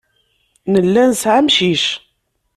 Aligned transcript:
Nella 0.71 1.03
nesɛa 1.09 1.35
amcic. 1.41 1.85